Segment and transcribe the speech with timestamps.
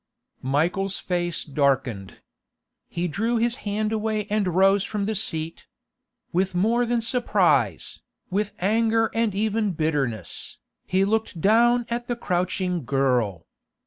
[0.41, 2.23] Michael's face darkened.
[2.89, 5.67] He drew his hand away and rose from the seat;
[6.33, 7.99] with more than surprise,
[8.31, 13.45] with anger and even bitterness, he looked down at the crouching girl.